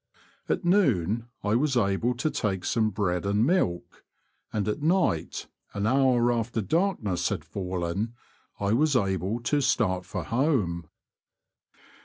[0.49, 4.03] At noon I was able to take some bread and milk,
[4.51, 8.15] and at night, an hour after darkness had fallen,
[8.59, 10.87] I was able to start for home.